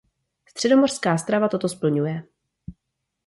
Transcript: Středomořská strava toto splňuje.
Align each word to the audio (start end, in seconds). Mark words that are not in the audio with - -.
Středomořská 0.45 1.17
strava 1.17 1.47
toto 1.49 1.69
splňuje. 1.69 2.23